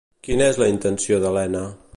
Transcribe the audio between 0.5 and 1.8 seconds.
és la intenció d'Elena?